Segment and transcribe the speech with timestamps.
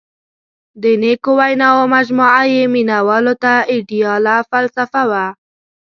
[0.83, 5.25] •د نیکو ویناوو مجموعه یې مینوالو ته آیډیاله فلسفه وه.